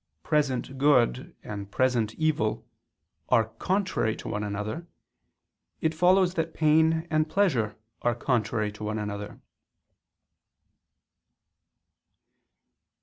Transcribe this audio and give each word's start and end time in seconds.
present 0.23 0.79
good 0.79 1.35
and 1.43 1.69
present 1.69 2.15
evil, 2.15 2.65
are 3.29 3.49
contrary 3.59 4.15
to 4.15 4.27
one 4.27 4.43
another, 4.43 4.87
it 5.79 5.93
follows 5.93 6.33
that 6.33 6.55
pain 6.55 7.05
and 7.11 7.29
pleasure 7.29 7.75
are 8.01 8.15
contrary 8.15 8.71
to 8.71 8.83
one 8.83 8.97
another. 8.97 9.39